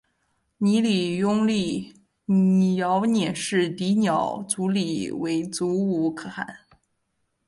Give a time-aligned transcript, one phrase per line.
[0.57, 1.93] 泥礼拥立
[2.77, 6.61] 遥辇氏迪辇组里为阻午可汗。